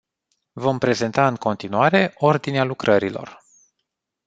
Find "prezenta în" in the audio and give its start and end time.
0.79-1.35